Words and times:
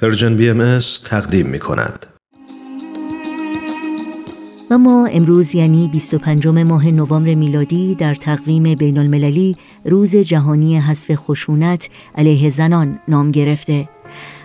Persian 0.00 0.36
BM 0.36 0.78
تقدیم 1.04 1.46
می 1.46 1.58
کند. 1.58 2.06
و 4.70 4.78
ما 4.78 5.06
امروز 5.06 5.54
یعنی 5.54 5.88
25 5.92 6.46
ماه 6.46 6.90
نوامبر 6.90 7.34
میلادی 7.34 7.94
در 7.94 8.14
تقویم 8.14 8.74
بین 8.74 8.98
المللی 8.98 9.56
روز 9.84 10.16
جهانی 10.16 10.78
حذف 10.78 11.14
خشونت 11.14 11.88
علیه 12.14 12.50
زنان 12.50 13.00
نام 13.08 13.30
گرفته 13.30 13.88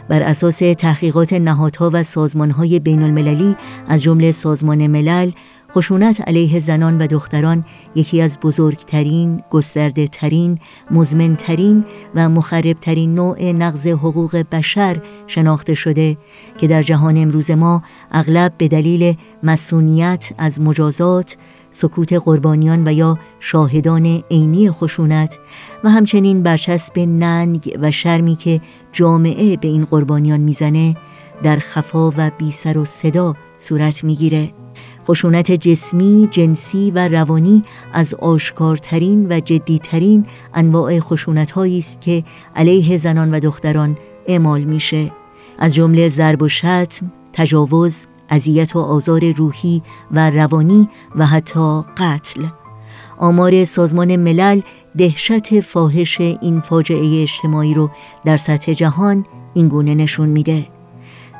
بر 0.09 0.21
اساس 0.21 0.57
تحقیقات 0.57 1.33
نهادها 1.33 1.89
و 1.93 2.03
سازمانهای 2.03 2.79
بین 2.79 3.03
المللی 3.03 3.55
از 3.87 4.03
جمله 4.03 4.31
سازمان 4.31 4.87
ملل 4.87 5.31
خشونت 5.75 6.21
علیه 6.27 6.59
زنان 6.59 6.97
و 6.97 7.07
دختران 7.07 7.65
یکی 7.95 8.21
از 8.21 8.39
بزرگترین، 8.39 9.43
گسترده 9.51 10.07
ترین، 10.07 10.59
مزمنترین 10.91 11.85
و 12.15 12.29
مخربترین 12.29 13.15
نوع 13.15 13.51
نقض 13.51 13.87
حقوق 13.87 14.43
بشر 14.51 15.01
شناخته 15.27 15.73
شده 15.73 16.17
که 16.57 16.67
در 16.67 16.81
جهان 16.81 17.17
امروز 17.17 17.51
ما 17.51 17.83
اغلب 18.11 18.53
به 18.57 18.67
دلیل 18.67 19.15
مسئولیت 19.43 20.33
از 20.37 20.61
مجازات، 20.61 21.37
سکوت 21.71 22.13
قربانیان 22.13 22.87
و 22.87 22.93
یا 22.93 23.17
شاهدان 23.39 24.23
عینی 24.31 24.71
خشونت 24.71 25.39
و 25.83 25.89
همچنین 25.89 26.43
برچسب 26.43 26.99
ننگ 26.99 27.77
و 27.81 27.91
شرمی 27.91 28.35
که 28.35 28.61
جامعه 28.91 29.57
به 29.57 29.67
این 29.67 29.85
قربانیان 29.85 30.39
می‌زنه 30.39 30.95
در 31.43 31.59
خفا 31.59 32.09
و 32.17 32.31
بی 32.37 32.51
سر 32.51 32.77
و 32.77 32.85
صدا 32.85 33.35
صورت 33.57 34.03
می‌گیره. 34.03 34.53
خشونت 35.07 35.51
جسمی، 35.51 36.27
جنسی 36.31 36.91
و 36.91 37.07
روانی 37.07 37.63
از 37.93 38.13
آشکارترین 38.13 39.27
و 39.29 39.39
جدیترین 39.39 40.25
انواع 40.53 40.99
خشونت 40.99 41.57
است 41.57 42.01
که 42.01 42.23
علیه 42.55 42.97
زنان 42.97 43.33
و 43.33 43.39
دختران 43.39 43.97
اعمال 44.27 44.63
میشه. 44.63 45.11
از 45.59 45.75
جمله 45.75 46.09
ضرب 46.09 46.41
و 46.41 46.47
شتم، 46.47 47.11
تجاوز، 47.33 48.05
اذیت 48.29 48.75
و 48.75 48.79
آزار 48.79 49.31
روحی 49.31 49.81
و 50.11 50.29
روانی 50.29 50.89
و 51.15 51.25
حتی 51.25 51.81
قتل. 51.97 52.45
آمار 53.17 53.65
سازمان 53.65 54.15
ملل 54.15 54.61
دهشت 54.97 55.59
فاحش 55.59 56.21
این 56.21 56.59
فاجعه 56.59 57.21
اجتماعی 57.21 57.73
رو 57.73 57.89
در 58.25 58.37
سطح 58.37 58.73
جهان 58.73 59.25
اینگونه 59.53 59.95
نشون 59.95 60.29
میده. 60.29 60.74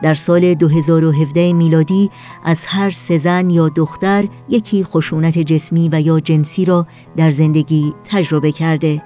در 0.02 0.14
سال 0.14 0.54
2017 0.54 1.54
میلادی 1.54 2.10
از 2.44 2.66
هر 2.66 2.90
سه 2.90 3.18
زن 3.18 3.50
یا 3.50 3.70
دختر 3.70 4.28
یکی 4.50 4.84
خشونت 4.84 5.38
جسمی 5.38 5.90
و 5.92 6.02
یا 6.02 6.20
جنسی 6.20 6.66
را 6.66 6.88
در 7.18 7.30
زندگی 7.30 7.94
تجربه 8.06 8.52
کرده 8.52 9.02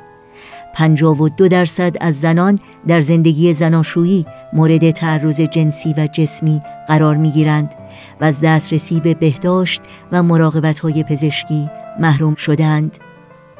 52 0.73 1.47
درصد 1.47 1.95
از 2.01 2.19
زنان 2.19 2.59
در 2.87 3.01
زندگی 3.01 3.53
زناشویی 3.53 4.25
مورد 4.53 4.91
تعرض 4.91 5.41
جنسی 5.41 5.93
و 5.97 6.07
جسمی 6.07 6.61
قرار 6.87 7.15
می 7.15 7.31
گیرند 7.31 7.75
و 8.21 8.25
از 8.25 8.41
دسترسی 8.41 8.99
به 8.99 9.13
بهداشت 9.13 9.81
و 10.11 10.23
مراقبت 10.23 10.79
های 10.79 11.03
پزشکی 11.03 11.69
محروم 11.99 12.35
شدند. 12.35 12.97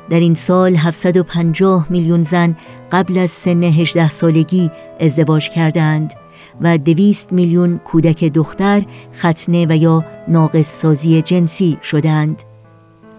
در 0.09 0.19
این 0.19 0.33
سال 0.33 0.75
750 0.75 1.87
میلیون 1.89 2.23
زن 2.23 2.55
قبل 2.91 3.17
از 3.17 3.31
سن 3.31 3.63
18 3.63 4.09
سالگی 4.09 4.71
ازدواج 4.99 5.49
کردند 5.49 6.13
و 6.61 6.77
دویست 6.77 7.33
میلیون 7.33 7.77
کودک 7.77 8.23
دختر 8.23 8.85
ختنه 9.15 9.65
و 9.69 9.77
یا 9.77 10.05
ناقص 10.27 10.81
سازی 10.81 11.21
جنسی 11.21 11.77
شدند 11.83 12.43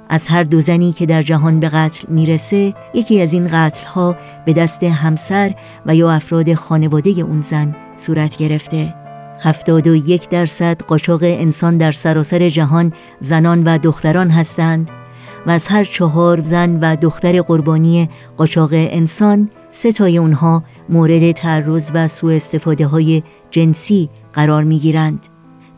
از 0.09 0.29
هر 0.29 0.45
دو 0.45 0.61
زنی 0.61 0.93
که 0.93 1.07
در 1.07 1.23
جهان 1.23 1.61
به 1.61 1.69
قتل 1.69 2.09
می‌رسه 2.09 2.75
یکی 2.95 3.21
از 3.21 3.33
این 3.33 3.49
قتل 3.53 3.87
ها 3.87 4.17
به 4.47 4.53
دست 4.53 4.83
همسر 4.83 5.55
و 5.87 5.95
یا 5.95 6.11
افراد 6.11 6.55
خانواده 6.55 7.11
اون 7.11 7.41
زن 7.41 7.77
صورت 7.97 8.37
گرفته. 8.37 8.95
هفتاد 9.41 9.87
و 9.87 9.95
یک 9.95 10.29
درصد 10.29 10.83
قاچاق 10.83 11.21
انسان 11.23 11.77
در 11.77 11.93
سراسر 11.93 12.49
جهان 12.49 12.93
زنان 13.21 13.65
و 13.65 13.79
دختران 13.79 14.31
هستند 14.31 14.91
و 15.47 15.51
از 15.51 15.67
هر 15.67 15.85
چهار 15.85 16.41
زن 16.41 16.79
و 16.81 16.97
دختر 16.97 17.43
قربانی 17.43 18.11
قاچاق 18.37 18.71
انسان 18.73 19.51
سه 19.71 19.93
تای 19.93 20.19
اونها 20.19 20.65
مورد 20.91 21.33
تعرض 21.33 21.91
و 21.95 22.09
سوء 22.09 22.35
استفاده 22.35 22.87
های 22.87 23.23
جنسی 23.51 24.11
قرار 24.33 24.65
می 24.65 24.79
گیرند. 24.79 25.27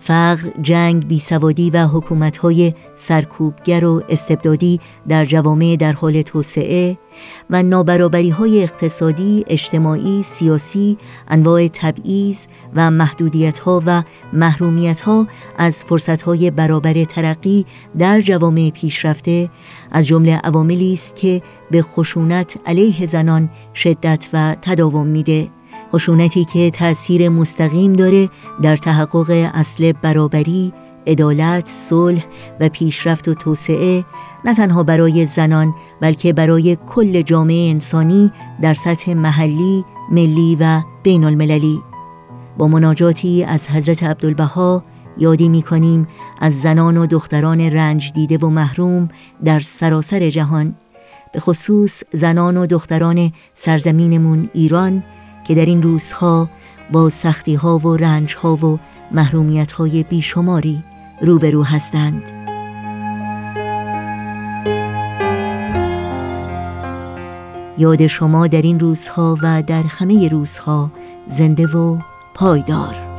فقر، 0.04 0.50
جنگ، 0.62 1.06
بیسوادی 1.06 1.70
و 1.70 1.86
حکومت‌های 1.86 2.74
سرکوبگر 2.94 3.84
و 3.84 4.02
استبدادی 4.08 4.80
در 5.08 5.24
جوامع 5.24 5.76
در 5.80 5.92
حال 5.92 6.22
توسعه 6.22 6.98
و 7.50 7.62
های 8.38 8.62
اقتصادی، 8.62 9.44
اجتماعی، 9.46 10.22
سیاسی، 10.22 10.98
انواع 11.28 11.68
تبعیض 11.68 12.46
و 12.74 12.90
محدودیت‌ها 12.90 13.82
و 13.86 14.02
محرومیت‌ها 14.32 15.26
از 15.58 15.84
فرصت‌های 15.84 16.50
برابر 16.50 17.04
ترقی 17.04 17.66
در 17.98 18.20
جوامع 18.20 18.70
پیشرفته 18.70 19.50
از 19.90 20.06
جمله 20.06 20.36
عواملی 20.36 20.92
است 20.92 21.16
که 21.16 21.42
به 21.70 21.82
خشونت 21.82 22.58
علیه 22.66 23.06
زنان 23.06 23.50
شدت 23.74 24.28
و 24.32 24.56
تداوم 24.62 25.06
میده. 25.06 25.61
خشونتی 25.92 26.44
که 26.44 26.70
تأثیر 26.70 27.28
مستقیم 27.28 27.92
داره 27.92 28.30
در 28.62 28.76
تحقق 28.76 29.50
اصل 29.54 29.92
برابری، 29.92 30.72
عدالت، 31.06 31.68
صلح 31.68 32.24
و 32.60 32.68
پیشرفت 32.68 33.28
و 33.28 33.34
توسعه 33.34 34.04
نه 34.44 34.54
تنها 34.54 34.82
برای 34.82 35.26
زنان 35.26 35.74
بلکه 36.00 36.32
برای 36.32 36.76
کل 36.86 37.22
جامعه 37.22 37.70
انسانی 37.70 38.32
در 38.62 38.74
سطح 38.74 39.14
محلی، 39.14 39.84
ملی 40.10 40.56
و 40.60 40.80
بین 41.02 41.24
المللی 41.24 41.80
با 42.58 42.68
مناجاتی 42.68 43.44
از 43.44 43.68
حضرت 43.68 44.02
عبدالبها 44.02 44.84
یادی 45.18 45.48
می 45.48 45.62
کنیم 45.62 46.08
از 46.40 46.60
زنان 46.60 46.96
و 46.96 47.06
دختران 47.06 47.60
رنج 47.60 48.12
دیده 48.12 48.38
و 48.38 48.48
محروم 48.48 49.08
در 49.44 49.60
سراسر 49.60 50.28
جهان. 50.28 50.74
به 51.32 51.40
خصوص 51.40 52.02
زنان 52.12 52.56
و 52.56 52.66
دختران 52.66 53.32
سرزمینمون 53.54 54.50
ایران 54.52 55.02
که 55.44 55.54
در 55.54 55.66
این 55.66 55.82
روزها 55.82 56.48
با 56.92 57.10
سختی 57.10 57.54
ها 57.54 57.78
و 57.78 57.96
رنج 57.96 58.34
ها 58.34 58.56
و 58.56 58.78
محرومیت 59.10 59.72
های 59.72 60.02
بیشماری 60.02 60.82
روبرو 61.20 61.62
هستند. 61.62 62.22
یاد 67.78 68.06
شما 68.06 68.46
در 68.46 68.62
این 68.62 68.80
روزها 68.80 69.38
و 69.42 69.62
در 69.62 69.82
همه 69.82 70.28
روزها 70.28 70.90
زنده 71.26 71.66
و 71.66 71.98
پایدار. 72.34 73.11